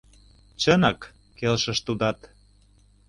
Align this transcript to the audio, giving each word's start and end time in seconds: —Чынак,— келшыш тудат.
—Чынак,— 0.61 0.99
келшыш 1.37 1.79
тудат. 1.85 2.19